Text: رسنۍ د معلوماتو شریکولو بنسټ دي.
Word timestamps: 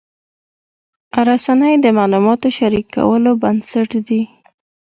رسنۍ 1.29 1.73
د 1.81 1.85
معلوماتو 1.97 2.47
شریکولو 2.57 3.31
بنسټ 3.41 3.89
دي. 4.07 4.21